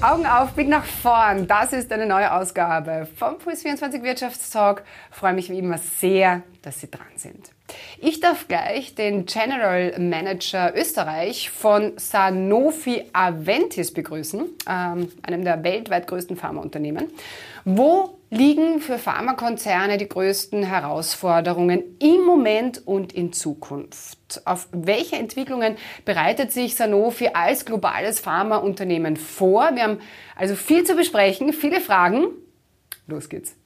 [0.00, 1.48] Augen auf, Blick nach vorn.
[1.48, 4.84] Das ist eine neue Ausgabe vom Puls24 Wirtschaftstalk.
[5.10, 7.50] Freue mich wie immer sehr, dass Sie dran sind.
[7.98, 16.06] Ich darf gleich den General Manager Österreich von Sanofi Aventis begrüßen, ähm, einem der weltweit
[16.06, 17.08] größten Pharmaunternehmen.
[17.64, 24.42] Wo liegen für Pharmakonzerne die größten Herausforderungen im Moment und in Zukunft?
[24.44, 29.74] Auf welche Entwicklungen bereitet sich Sanofi als globales Pharmaunternehmen vor?
[29.74, 30.00] Wir haben
[30.36, 32.28] also viel zu besprechen, viele Fragen.
[33.06, 33.57] Los geht's.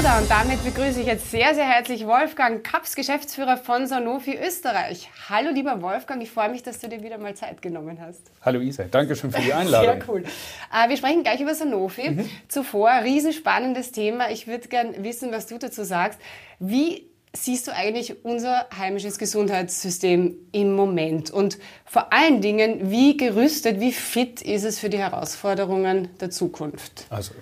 [0.00, 5.10] Soda und damit begrüße ich jetzt sehr, sehr herzlich Wolfgang Kaps, Geschäftsführer von Sanofi Österreich.
[5.28, 8.30] Hallo lieber Wolfgang, ich freue mich, dass du dir wieder mal Zeit genommen hast.
[8.40, 10.00] Hallo Isa, danke schön für die Einladung.
[10.00, 10.24] Sehr cool.
[10.72, 12.12] Äh, wir sprechen gleich über Sanofi.
[12.12, 12.30] Mhm.
[12.48, 14.30] Zuvor, riesenspannendes Thema.
[14.30, 16.18] Ich würde gerne wissen, was du dazu sagst.
[16.58, 21.30] Wie siehst du eigentlich unser heimisches Gesundheitssystem im Moment?
[21.30, 27.04] Und vor allen Dingen, wie gerüstet, wie fit ist es für die Herausforderungen der Zukunft?
[27.10, 27.32] Also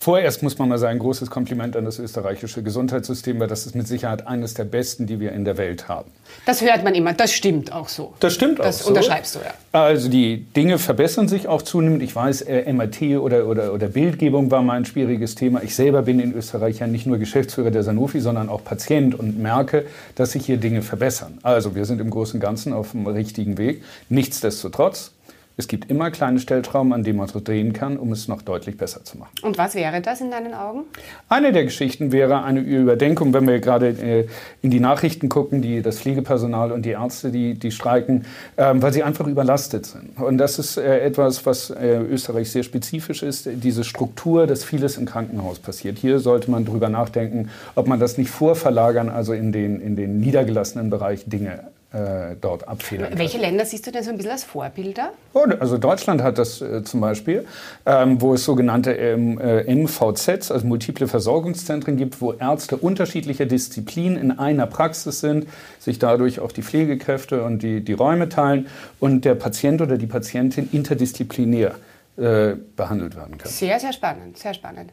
[0.00, 3.88] Vorerst muss man mal sagen, großes Kompliment an das österreichische Gesundheitssystem, weil das ist mit
[3.88, 6.10] Sicherheit eines der besten, die wir in der Welt haben.
[6.46, 8.14] Das hört man immer, das stimmt auch so.
[8.20, 8.84] Das stimmt auch das so.
[8.84, 9.54] Das unterschreibst du, ja.
[9.72, 12.02] Also die Dinge verbessern sich auch zunehmend.
[12.02, 15.62] Ich weiß, äh, MRT oder, oder, oder Bildgebung war mal ein schwieriges Thema.
[15.62, 19.38] Ich selber bin in Österreich ja nicht nur Geschäftsführer der Sanofi, sondern auch Patient und
[19.38, 21.38] merke, dass sich hier Dinge verbessern.
[21.42, 23.82] Also wir sind im Großen und Ganzen auf dem richtigen Weg.
[24.08, 25.12] Nichtsdestotrotz,
[25.58, 28.76] es gibt immer kleine Stellschrauben, an denen man so drehen kann, um es noch deutlich
[28.76, 29.32] besser zu machen.
[29.42, 30.84] Und was wäre das in deinen Augen?
[31.28, 34.28] Eine der Geschichten wäre eine Überdenkung, wenn wir gerade äh,
[34.62, 38.24] in die Nachrichten gucken, die, das Pflegepersonal und die Ärzte, die, die streiken,
[38.56, 40.16] ähm, weil sie einfach überlastet sind.
[40.20, 44.96] Und das ist äh, etwas, was äh, Österreich sehr spezifisch ist, diese Struktur, dass vieles
[44.96, 45.98] im Krankenhaus passiert.
[45.98, 50.20] Hier sollte man darüber nachdenken, ob man das nicht vorverlagern, also in den, in den
[50.20, 54.44] niedergelassenen Bereich Dinge äh, dort abfedern Welche Länder siehst du denn so ein bisschen als
[54.44, 55.12] Vorbilder?
[55.32, 57.46] Oh, also Deutschland hat das äh, zum Beispiel,
[57.86, 64.18] ähm, wo es sogenannte ähm, äh, MVZs, also multiple Versorgungszentren gibt, wo Ärzte unterschiedlicher Disziplinen
[64.18, 65.46] in einer Praxis sind,
[65.78, 68.66] sich dadurch auch die Pflegekräfte und die, die Räume teilen
[69.00, 71.74] und der Patient oder die Patientin interdisziplinär
[72.18, 73.48] äh, behandelt werden kann.
[73.48, 74.92] Sehr, sehr spannend, sehr spannend.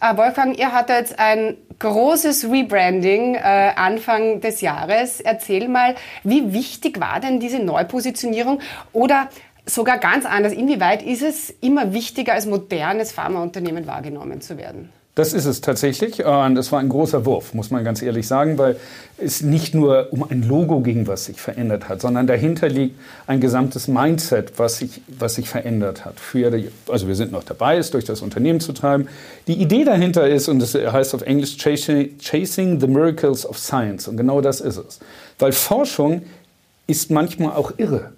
[0.00, 5.20] Äh, Wolfgang, ihr hattet ein großes Rebranding äh, Anfang des Jahres.
[5.20, 8.60] Erzähl mal, wie wichtig war denn diese Neupositionierung
[8.92, 9.28] oder
[9.64, 14.90] sogar ganz anders, inwieweit ist es immer wichtiger, als modernes Pharmaunternehmen wahrgenommen zu werden?
[15.14, 16.24] Das ist es tatsächlich.
[16.24, 18.76] Und es war ein großer Wurf, muss man ganz ehrlich sagen, weil
[19.16, 22.98] es nicht nur um ein Logo ging, was sich verändert hat, sondern dahinter liegt
[23.28, 26.16] ein gesamtes Mindset, was sich, was sich verändert hat.
[26.34, 29.06] Die, also wir sind noch dabei, es durch das Unternehmen zu treiben.
[29.46, 34.08] Die Idee dahinter ist, und das heißt auf Englisch Chasing the Miracles of Science.
[34.08, 34.98] Und genau das ist es.
[35.38, 36.22] Weil Forschung
[36.88, 38.13] ist manchmal auch irre.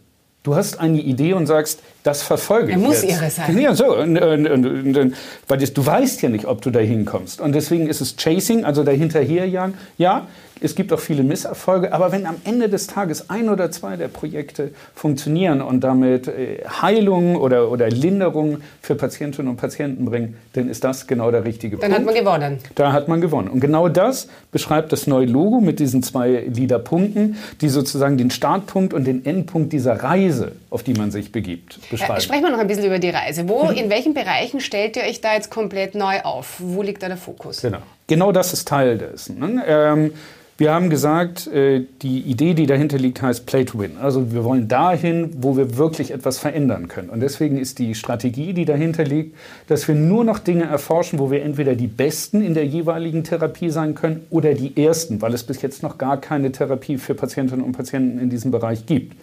[0.47, 2.85] Du hast eine Idee und sagst, das verfolge er ich.
[2.85, 3.21] Er muss jetzt.
[3.21, 3.59] irre sein.
[3.59, 3.97] Ja, so.
[3.97, 5.15] Und, und, und,
[5.49, 7.41] weil das, du weißt ja nicht, ob du da hinkommst.
[7.41, 9.75] Und deswegen ist es Chasing, also dahinterherjagen.
[9.99, 10.29] Ja,
[10.61, 14.09] es gibt auch viele Misserfolge, aber wenn am Ende des Tages ein oder zwei der
[14.09, 20.69] Projekte funktionieren und damit äh, Heilung oder, oder Linderung für Patientinnen und Patienten bringen, dann
[20.71, 21.95] ist das genau der richtige dann Punkt.
[21.95, 22.59] Dann hat man gewonnen.
[22.75, 23.49] Da hat man gewonnen.
[23.49, 28.95] Und genau das beschreibt das neue Logo mit diesen zwei Liederpunkten, die sozusagen den Startpunkt
[28.95, 32.17] und den Endpunkt dieser Reise, auf die man sich begibt, äh, beschreiben.
[32.17, 33.47] Äh, sprechen wir noch ein bisschen über die Reise.
[33.47, 36.57] Wo, in welchen Bereichen stellt ihr euch da jetzt komplett neu auf?
[36.59, 37.61] Wo liegt da der Fokus?
[37.61, 37.79] Genau.
[38.07, 39.39] Genau das ist Teil dessen.
[39.39, 39.65] Ne?
[39.67, 40.13] Ähm,
[40.59, 43.99] wir haben gesagt, äh, die Idee, die dahinter liegt, heißt Play to Win.
[44.01, 47.11] Also wir wollen dahin, wo wir wirklich etwas verändern können.
[47.11, 49.37] Und deswegen ist die Strategie, die dahinter liegt,
[49.69, 53.69] dass wir nur noch Dinge erforschen, wo wir entweder die Besten in der jeweiligen Therapie
[53.69, 57.63] sein können oder die Ersten, weil es bis jetzt noch gar keine Therapie für Patientinnen
[57.63, 59.15] und Patienten in diesem Bereich gibt.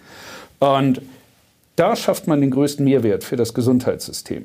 [0.60, 1.02] Und
[1.74, 4.44] da schafft man den größten Mehrwert für das Gesundheitssystem.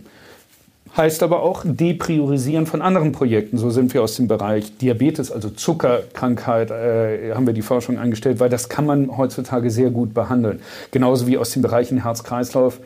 [0.98, 3.58] Heißt aber auch depriorisieren von anderen Projekten.
[3.58, 8.40] So sind wir aus dem Bereich Diabetes, also Zuckerkrankheit, äh, haben wir die Forschung eingestellt,
[8.40, 10.62] weil das kann man heutzutage sehr gut behandeln.
[10.92, 12.80] Genauso wie aus den Bereichen Herz-Kreislauf.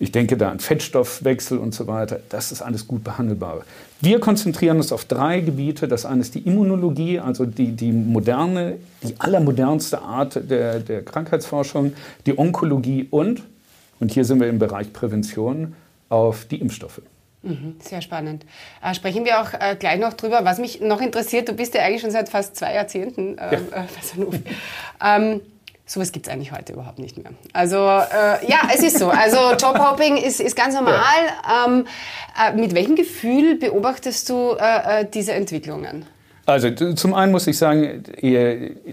[0.00, 2.20] Ich denke da an Fettstoffwechsel und so weiter.
[2.28, 3.62] Das ist alles gut behandelbar.
[4.00, 5.88] Wir konzentrieren uns auf drei Gebiete.
[5.88, 11.94] Das eine ist die Immunologie, also die, die moderne, die allermodernste Art der, der Krankheitsforschung,
[12.26, 13.42] die Onkologie und,
[13.98, 15.74] und hier sind wir im Bereich Prävention,
[16.08, 17.02] auf die Impfstoffe.
[17.42, 18.44] Mhm, sehr spannend.
[18.82, 20.44] Äh, sprechen wir auch äh, gleich noch drüber.
[20.44, 23.58] Was mich noch interessiert, du bist ja eigentlich schon seit fast zwei Jahrzehnten äh, ja.
[23.58, 24.42] Äh, bei Sanofi.
[25.04, 25.40] ähm,
[25.86, 27.32] Sowas gibt es eigentlich heute überhaupt nicht mehr.
[27.54, 29.08] Also äh, ja, es ist so.
[29.08, 31.00] Also Jobhopping ist, ist ganz normal.
[31.46, 31.64] Ja.
[31.66, 31.86] Ähm,
[32.38, 34.54] äh, mit welchem Gefühl beobachtest du
[35.14, 36.04] diese Entwicklungen?
[36.48, 38.04] Also zum einen muss ich sagen,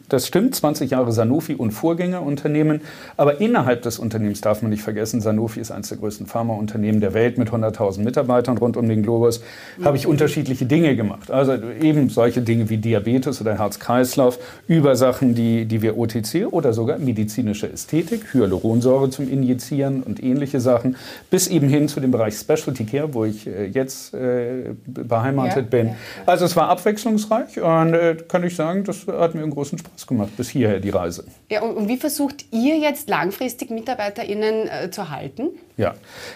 [0.09, 2.81] das stimmt, 20 Jahre Sanofi und Vorgängerunternehmen,
[3.15, 7.13] aber innerhalb des Unternehmens darf man nicht vergessen, Sanofi ist eines der größten Pharmaunternehmen der
[7.13, 9.41] Welt mit 100.000 Mitarbeitern rund um den Globus,
[9.77, 9.85] mhm.
[9.85, 11.31] habe ich unterschiedliche Dinge gemacht.
[11.31, 14.37] Also eben solche Dinge wie Diabetes oder Herz-Kreislauf,
[14.67, 20.59] über Sachen, die, die wir OTC oder sogar medizinische Ästhetik, Hyaluronsäure zum Injizieren und ähnliche
[20.59, 20.97] Sachen,
[21.29, 25.61] bis eben hin zu dem Bereich Specialty Care, wo ich äh, jetzt äh, beheimatet ja,
[25.69, 25.87] bin.
[25.87, 25.97] Ja, ja.
[26.25, 27.44] Also es war abwechslungsreich.
[27.53, 27.61] Bereich.
[27.61, 30.89] Und äh, kann ich sagen, das hat mir einen großen Spaß gemacht, bis hierher die
[30.89, 31.25] Reise.
[31.49, 35.49] Ja, und, und wie versucht ihr jetzt langfristig MitarbeiterInnen äh, zu halten?
[35.77, 35.93] Ja,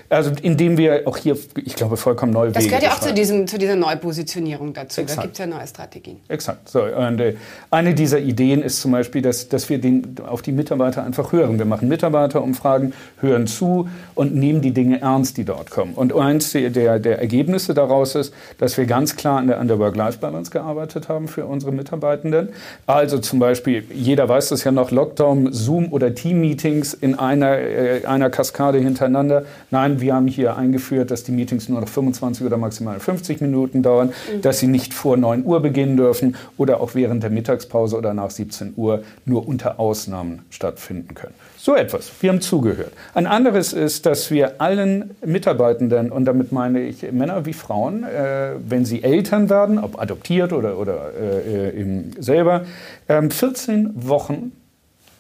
[0.09, 3.07] also indem wir auch hier, ich glaube, vollkommen neue das Wege Das gehört ja auch
[3.07, 4.99] zu, diesem, zu dieser Neupositionierung dazu.
[4.99, 5.17] Exakt.
[5.17, 6.19] Da gibt es ja neue Strategien.
[6.27, 6.67] Exakt.
[6.67, 7.35] So, und, äh,
[7.71, 11.57] eine dieser Ideen ist zum Beispiel, dass, dass wir den, auf die Mitarbeiter einfach hören.
[11.57, 15.93] Wir machen Mitarbeiterumfragen, hören zu und nehmen die Dinge ernst, die dort kommen.
[15.93, 19.79] Und eins der, der Ergebnisse daraus ist, dass wir ganz klar an der, an der
[19.79, 22.49] Work-Life-Balance gearbeitet haben für unsere Mitarbeitenden.
[22.85, 28.05] Also zum Beispiel, jeder weiß das ja noch, Lockdown, Zoom oder Team-Meetings in einer, äh,
[28.05, 29.45] einer Kaskade hintereinander.
[29.71, 33.83] Nein, wir haben hier eingeführt, dass die Meetings nur noch 25 oder maximal 50 Minuten
[33.83, 34.41] dauern, mhm.
[34.41, 38.31] dass sie nicht vor 9 Uhr beginnen dürfen oder auch während der Mittagspause oder nach
[38.31, 41.35] 17 Uhr nur unter Ausnahmen stattfinden können.
[41.61, 42.09] So etwas.
[42.21, 42.93] Wir haben zugehört.
[43.13, 48.53] Ein anderes ist, dass wir allen Mitarbeitenden, und damit meine ich Männer wie Frauen, äh,
[48.65, 52.63] wenn sie Eltern werden, ob adoptiert oder, oder äh, eben selber,
[53.07, 54.53] äh, 14 Wochen,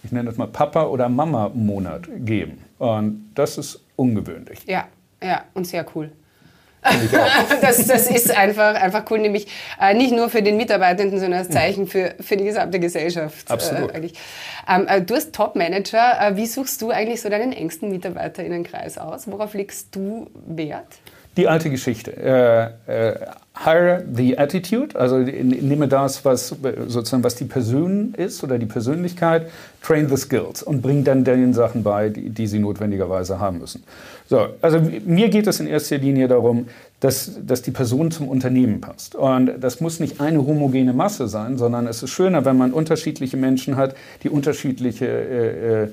[0.03, 2.59] ich nenne das mal Papa- oder Mama-Monat geben.
[2.77, 4.59] Und das ist ungewöhnlich.
[4.65, 4.87] Ja,
[5.21, 6.09] ja, und sehr cool.
[7.61, 9.47] das, das ist einfach, einfach cool, nämlich
[9.81, 13.49] äh, nicht nur für den Mitarbeitenden, sondern als Zeichen für, für die gesamte Gesellschaft.
[13.49, 13.93] Äh, Absolut.
[13.93, 14.11] Äh,
[14.67, 19.29] ähm, äh, du als Top-Manager, äh, wie suchst du eigentlich so deinen engsten MitarbeiterInnenkreis aus?
[19.29, 20.99] Worauf legst du Wert?
[21.37, 22.75] Die alte Geschichte.
[23.65, 26.55] Hire the attitude, also nehme das, was
[26.87, 29.49] sozusagen was die Person ist oder die Persönlichkeit,
[29.81, 33.83] train the skills und bring dann den Sachen bei, die, die sie notwendigerweise haben müssen.
[34.27, 36.67] So, also mir geht es in erster Linie darum,
[36.99, 39.15] dass, dass die Person zum Unternehmen passt.
[39.15, 43.37] Und das muss nicht eine homogene Masse sein, sondern es ist schöner, wenn man unterschiedliche
[43.37, 45.83] Menschen hat, die unterschiedliche äh,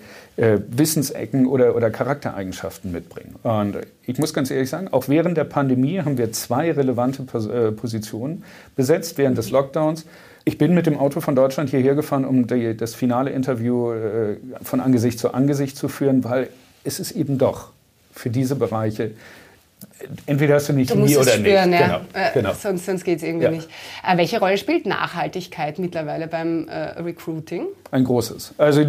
[0.41, 3.37] äh, äh Wissensecken oder, oder Charaktereigenschaften mitbringen.
[3.43, 7.23] Und ich muss ganz ehrlich sagen, auch während der Pandemie haben wir zwei relevante
[7.57, 8.45] äh, Positionen
[8.77, 10.07] besetzt während des Lockdowns.
[10.45, 14.37] Ich bin mit dem Auto von Deutschland hierher gefahren, um die, das finale Interview äh,
[14.63, 16.51] von Angesicht zu Angesicht zu führen, weil
[16.85, 17.71] es ist eben doch
[18.15, 19.13] für diese Bereiche
[20.27, 21.81] entweder hast du nicht du nie oder spüren, nicht.
[21.81, 21.87] Ja.
[21.87, 22.53] Genau, äh, genau.
[22.55, 23.51] Sonst, sonst geht es irgendwie ja.
[23.51, 23.69] nicht.
[24.07, 27.67] Äh, welche Rolle spielt Nachhaltigkeit mittlerweile beim äh, Recruiting?
[27.91, 28.55] Ein großes.
[28.59, 28.85] Also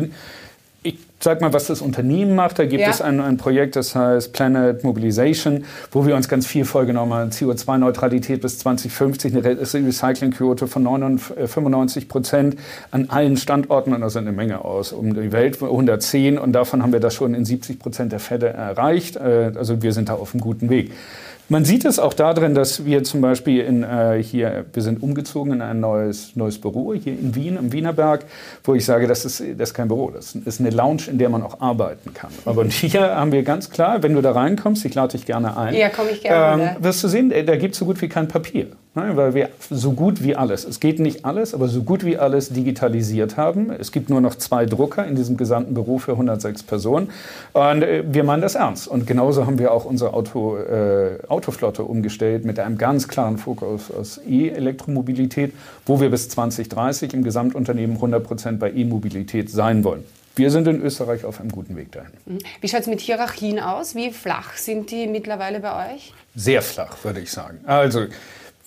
[1.20, 2.60] sag mal, was das Unternehmen macht.
[2.60, 2.90] Da gibt ja.
[2.90, 7.30] es ein, ein, Projekt, das heißt Planet Mobilization, wo wir uns ganz viel vorgenommen haben.
[7.32, 12.58] CO2-Neutralität bis 2050, eine Recyclingquote von 95 Prozent
[12.92, 16.84] an allen Standorten, und das sind eine Menge aus, um die Welt 110 und davon
[16.84, 19.16] haben wir das schon in 70 Prozent der Fälle erreicht.
[19.16, 20.92] Äh, also wir sind da auf einem guten Weg.
[21.50, 25.54] Man sieht es auch darin, dass wir zum Beispiel in, äh, hier, wir sind umgezogen
[25.54, 28.26] in ein neues, neues Büro hier in Wien, im Wienerberg,
[28.66, 31.30] wo ich sage, das ist, das ist kein Büro, das ist eine Lounge, in der
[31.30, 32.32] man auch arbeiten kann.
[32.44, 35.74] Aber hier haben wir ganz klar, wenn du da reinkommst, ich lade dich gerne ein,
[35.74, 36.76] ja, komme ich gerne.
[36.76, 38.68] Ähm, wirst du sehen, da gibt es so gut wie kein Papier.
[38.98, 42.50] Weil wir so gut wie alles, es geht nicht alles, aber so gut wie alles
[42.50, 43.72] digitalisiert haben.
[43.72, 47.12] Es gibt nur noch zwei Drucker in diesem gesamten Büro für 106 Personen.
[47.54, 48.88] Und äh, wir meinen das ernst.
[48.88, 53.92] Und genauso haben wir auch unsere Auto, äh, Autoflotte umgestellt mit einem ganz klaren Fokus
[53.92, 55.54] aus E-Elektromobilität,
[55.86, 60.04] wo wir bis 2030 im Gesamtunternehmen 100 Prozent bei E-Mobilität sein wollen.
[60.38, 62.12] Wir sind in Österreich auf einem guten Weg dahin.
[62.26, 62.40] Mhm.
[62.62, 63.96] Wie schaut es mit Hierarchien aus?
[63.96, 66.14] Wie flach sind die mittlerweile bei euch?
[66.36, 67.60] Sehr flach, würde ich sagen.
[67.66, 68.06] Also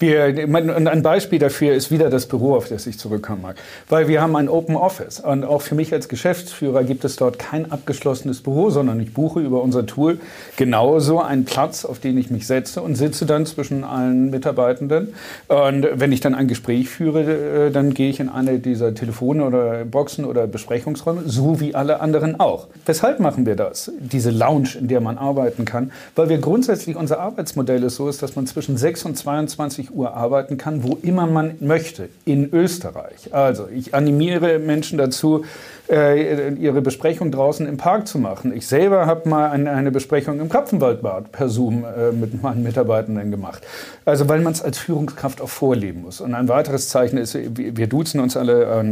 [0.01, 3.57] wir, ein Beispiel dafür ist wieder das Büro, auf das ich zurückkommen mag.
[3.89, 7.39] Weil wir haben ein Open Office und auch für mich als Geschäftsführer gibt es dort
[7.39, 10.19] kein abgeschlossenes Büro, sondern ich buche über unser Tool
[10.57, 15.15] genauso einen Platz, auf den ich mich setze und sitze dann zwischen allen Mitarbeitenden.
[15.49, 19.45] Und wenn ich dann ein Gespräch führe, äh, dann gehe ich in eine dieser Telefone
[19.45, 22.69] oder Boxen oder Besprechungsräume, so wie alle anderen auch.
[22.87, 23.93] Weshalb machen wir das?
[23.99, 28.23] Diese Lounge, in der man arbeiten kann, weil wir grundsätzlich unser Arbeitsmodell ist so ist,
[28.23, 33.33] dass man zwischen 6 und 22 Uhr arbeiten kann, wo immer man möchte, in Österreich.
[33.33, 35.45] Also ich animiere Menschen dazu,
[35.91, 38.55] äh, ihre Besprechung draußen im Park zu machen.
[38.57, 43.63] Ich selber habe mal eine, Besprechung im Krapfenwaldbad per Zoom äh, mit meinen Mitarbeitenden gemacht.
[44.05, 46.21] Also weil man es als Führungskraft auch vorleben muss.
[46.21, 48.85] Und ein weiteres Zeichen ist, wir duzen uns alle,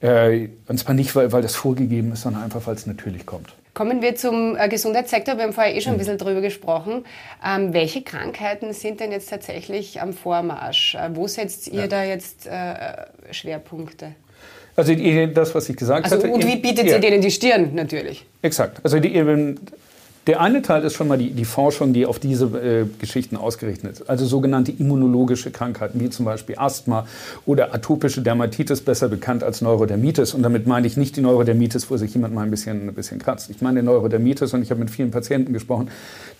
[0.00, 3.52] äh, und zwar nicht, weil, weil das vorgegeben ist, sondern einfach, weil es natürlich kommt.
[3.78, 5.36] Kommen wir zum äh, Gesundheitssektor.
[5.36, 7.04] Wir haben vorher eh schon ein bisschen drüber gesprochen.
[7.46, 10.96] Ähm, welche Krankheiten sind denn jetzt tatsächlich am Vormarsch?
[10.96, 11.86] Äh, wo setzt ihr ja.
[11.86, 12.72] da jetzt äh,
[13.30, 14.16] Schwerpunkte?
[14.74, 14.92] Also
[15.28, 16.28] das, was ich gesagt also, hatte.
[16.28, 16.96] Und wie bietet ja.
[16.96, 18.26] ihr denen die Stirn natürlich?
[18.42, 18.80] Exakt.
[18.82, 19.14] Also die,
[20.28, 23.92] der eine Teil ist schon mal die, die Forschung, die auf diese äh, Geschichten ausgerichtet
[23.92, 24.10] ist.
[24.10, 27.06] Also sogenannte immunologische Krankheiten, wie zum Beispiel Asthma
[27.46, 30.34] oder atopische Dermatitis, besser bekannt als Neurodermitis.
[30.34, 33.18] Und damit meine ich nicht die Neurodermitis, wo sich jemand mal ein bisschen, ein bisschen
[33.18, 33.48] kratzt.
[33.48, 35.88] Ich meine Neurodermitis und ich habe mit vielen Patienten gesprochen,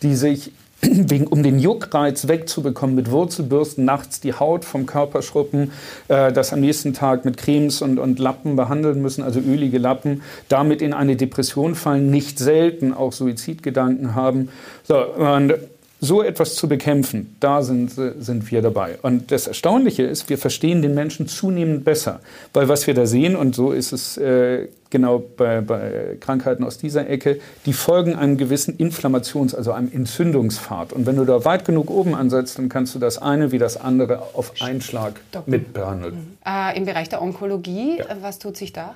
[0.02, 5.72] die sich wegen, um den Juckreiz wegzubekommen, mit Wurzelbürsten nachts die Haut vom Körper schruppen,
[6.08, 10.22] äh, das am nächsten Tag mit Cremes und, und Lappen behandeln müssen, also ölige Lappen,
[10.48, 14.50] damit in eine Depression fallen, nicht selten auch Suizidgedanken haben.
[14.84, 15.54] So, und
[16.00, 18.98] so etwas zu bekämpfen, da sind, sind wir dabei.
[19.02, 22.20] Und das Erstaunliche ist, wir verstehen den Menschen zunehmend besser.
[22.52, 26.78] Weil was wir da sehen, und so ist es äh, genau bei, bei, Krankheiten aus
[26.78, 30.92] dieser Ecke, die folgen einem gewissen Inflammations-, also einem Entzündungspfad.
[30.92, 33.76] Und wenn du da weit genug oben ansetzt, dann kannst du das eine wie das
[33.76, 35.14] andere auf einen Schlag
[35.46, 36.14] mitbehandeln.
[36.14, 36.38] Mhm.
[36.46, 38.04] Äh, Im Bereich der Onkologie, ja.
[38.20, 38.94] was tut sich da?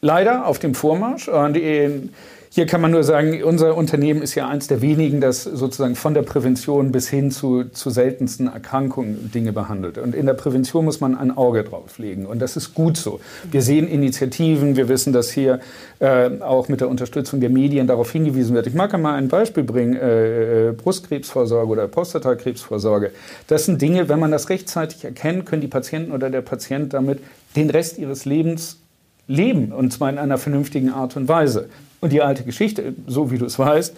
[0.00, 1.28] Leider auf dem Vormarsch.
[1.28, 2.10] Und in,
[2.54, 6.14] hier kann man nur sagen, unser Unternehmen ist ja eins der wenigen, das sozusagen von
[6.14, 9.98] der Prävention bis hin zu, zu seltensten Erkrankungen Dinge behandelt.
[9.98, 12.26] Und in der Prävention muss man ein Auge drauf legen.
[12.26, 13.18] Und das ist gut so.
[13.50, 15.58] Wir sehen Initiativen, wir wissen, dass hier
[15.98, 18.68] äh, auch mit der Unterstützung der Medien darauf hingewiesen wird.
[18.68, 23.10] Ich mag mal ein Beispiel bringen, äh, äh, Brustkrebsvorsorge oder Prostatakrebsvorsorge.
[23.48, 27.18] Das sind Dinge, wenn man das rechtzeitig erkennt, können die Patienten oder der Patient damit
[27.56, 28.78] den Rest ihres Lebens
[29.26, 31.68] leben, und zwar in einer vernünftigen Art und Weise.
[32.00, 33.94] Und die alte Geschichte, so wie du es weißt,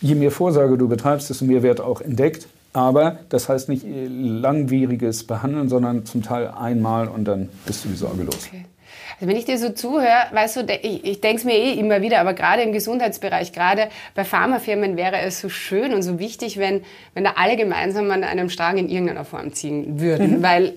[0.00, 2.48] je mehr Vorsorge du betreibst, desto mehr wird auch entdeckt.
[2.72, 7.96] Aber das heißt nicht langwieriges Behandeln, sondern zum Teil einmal und dann bist du die
[7.96, 8.48] Sorge los.
[8.48, 8.64] Okay.
[9.20, 12.00] Also wenn ich dir so zuhöre, weißt du, ich, ich denke es mir eh immer
[12.00, 16.58] wieder, aber gerade im Gesundheitsbereich, gerade bei Pharmafirmen wäre es so schön und so wichtig,
[16.58, 16.82] wenn,
[17.14, 20.38] wenn da alle gemeinsam an einem Strang in irgendeiner Form ziehen würden.
[20.38, 20.42] Mhm.
[20.42, 20.74] Weil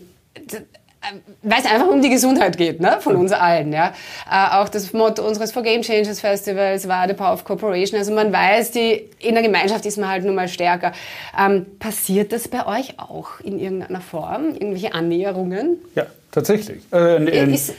[1.42, 3.94] weil es einfach um die Gesundheit geht, ne, von uns allen, ja.
[4.30, 8.00] Äh, auch das Motto unseres For Game Changers Festivals war The Power of Cooperation.
[8.00, 10.94] Also man weiß, die, in der Gemeinschaft ist man halt nun mal stärker.
[11.38, 14.50] Ähm, passiert das bei euch auch in irgendeiner Form?
[14.54, 15.78] Irgendwelche Annäherungen?
[15.96, 16.82] Ja, tatsächlich.
[16.94, 17.74] Äh, ist,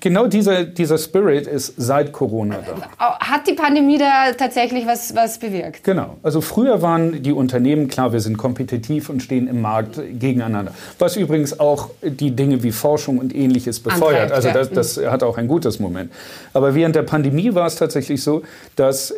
[0.00, 3.18] Genau dieser, dieser Spirit ist seit Corona da.
[3.18, 5.82] Hat die Pandemie da tatsächlich was, was bewirkt?
[5.82, 6.16] Genau.
[6.22, 10.72] Also früher waren die Unternehmen, klar, wir sind kompetitiv und stehen im Markt gegeneinander.
[10.98, 14.30] Was übrigens auch die Dinge wie Forschung und ähnliches befeuert.
[14.30, 16.12] Also das, das hat auch ein gutes Moment.
[16.52, 18.42] Aber während der Pandemie war es tatsächlich so,
[18.76, 19.12] dass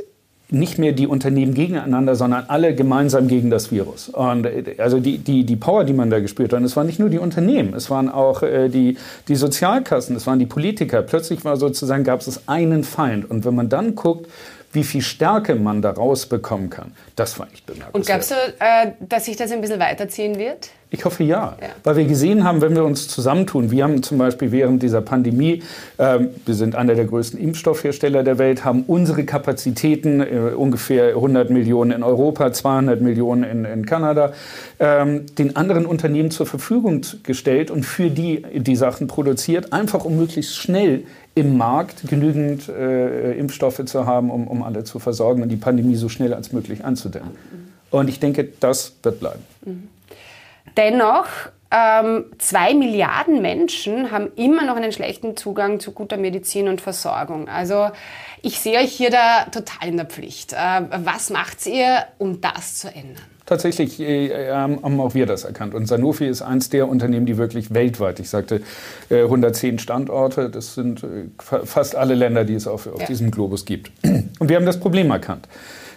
[0.52, 4.08] nicht mehr die Unternehmen gegeneinander, sondern alle gemeinsam gegen das Virus.
[4.08, 4.46] Und
[4.78, 7.08] also die, die, die Power, die man da gespürt hat, und es waren nicht nur
[7.08, 8.96] die Unternehmen, es waren auch äh, die,
[9.28, 11.02] die Sozialkassen, es waren die Politiker.
[11.02, 13.30] Plötzlich war sozusagen, gab es einen Feind.
[13.30, 14.28] Und wenn man dann guckt,
[14.72, 17.94] wie viel Stärke man da rausbekommen kann, das war echt bemerkenswert.
[17.94, 20.70] Und glaubst du, äh, dass sich das ein bisschen weiterziehen wird?
[20.94, 21.56] Ich hoffe ja.
[21.60, 21.68] ja.
[21.84, 25.62] Weil wir gesehen haben, wenn wir uns zusammentun, wir haben zum Beispiel während dieser Pandemie,
[25.96, 31.48] äh, wir sind einer der größten Impfstoffhersteller der Welt, haben unsere Kapazitäten, äh, ungefähr 100
[31.48, 34.34] Millionen in Europa, 200 Millionen in, in Kanada,
[34.78, 40.18] ähm, den anderen Unternehmen zur Verfügung gestellt und für die die Sachen produziert, einfach um
[40.18, 45.48] möglichst schnell im Markt genügend äh, Impfstoffe zu haben, um, um alle zu versorgen und
[45.48, 47.30] die Pandemie so schnell als möglich anzudämmen.
[47.90, 49.40] Und ich denke, das wird bleiben.
[49.64, 49.88] Mhm.
[50.76, 51.26] Dennoch,
[51.70, 57.48] ähm, zwei Milliarden Menschen haben immer noch einen schlechten Zugang zu guter Medizin und Versorgung.
[57.48, 57.90] Also
[58.42, 60.52] ich sehe euch hier da total in der Pflicht.
[60.52, 60.56] Äh,
[61.04, 63.22] was macht ihr, um das zu ändern?
[63.46, 65.74] Tatsächlich äh, haben auch wir das erkannt.
[65.74, 68.62] Und Sanofi ist eins der Unternehmen, die wirklich weltweit, ich sagte
[69.10, 73.06] äh, 110 Standorte, das sind äh, fast alle Länder, die es auf, auf ja.
[73.06, 73.90] diesem Globus gibt.
[74.04, 75.48] Und wir haben das Problem erkannt.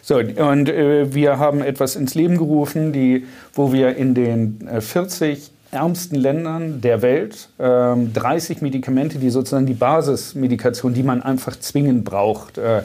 [0.07, 4.79] So, und äh, wir haben etwas ins Leben gerufen, die, wo wir in den äh,
[4.79, 11.55] 40 ärmsten Ländern der Welt äh, 30 Medikamente, die sozusagen die Basismedikation, die man einfach
[11.59, 12.83] zwingend braucht, äh,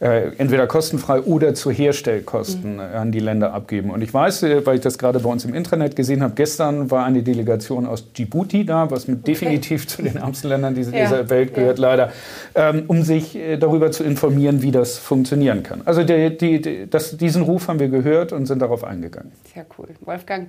[0.00, 2.80] äh, entweder kostenfrei oder zu Herstellkosten mhm.
[2.80, 3.90] an die Länder abgeben.
[3.90, 6.90] Und ich weiß, äh, weil ich das gerade bei uns im Internet gesehen habe, gestern
[6.90, 9.32] war eine Delegation aus Djibouti da, was mit okay.
[9.32, 11.04] definitiv zu den ärmsten Ländern dieser, ja.
[11.04, 11.88] dieser Welt gehört, ja.
[11.88, 12.12] leider,
[12.54, 15.82] ähm, um sich äh, darüber zu informieren, wie das funktionieren kann.
[15.84, 19.32] Also die, die, das, diesen Ruf haben wir gehört und sind darauf eingegangen.
[19.52, 19.88] Sehr cool.
[20.02, 20.48] Wolfgang,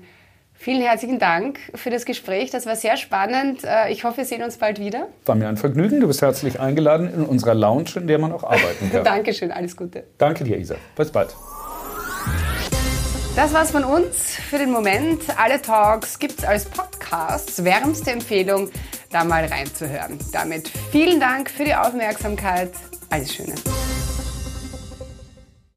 [0.62, 2.52] Vielen herzlichen Dank für das Gespräch.
[2.52, 3.64] Das war sehr spannend.
[3.64, 5.08] Äh, ich hoffe, wir sehen uns bald wieder.
[5.26, 6.02] War mir ein Vergnügen.
[6.02, 9.06] Du bist herzlich eingeladen in unserer Lounge, in der man auch arbeiten kann.
[9.06, 10.04] Dankeschön, alles Gute.
[10.18, 10.76] Danke dir, Isa.
[10.98, 11.34] Bis bald.
[13.38, 15.22] Das war's von uns für den Moment.
[15.38, 17.64] Alle Talks gibt's als Podcasts.
[17.64, 18.70] Wärmste Empfehlung,
[19.12, 20.20] da mal reinzuhören.
[20.34, 22.72] Damit vielen Dank für die Aufmerksamkeit.
[23.10, 23.56] Alles Schöne.